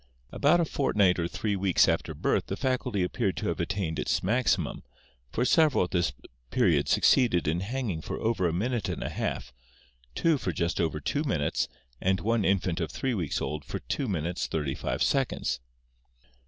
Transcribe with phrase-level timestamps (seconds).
[0.31, 4.21] About a fortnight or three weeks after birth the faculty appeared to have attained its
[4.21, 4.81] maxi mum,
[5.31, 6.11] for several at this
[6.49, 9.53] period succeeded in hanging for over a minute and a half,
[10.15, 11.67] two for just over two minutes,
[12.01, 15.59] and one infant of three weeks old for two minutes thirty five seconds.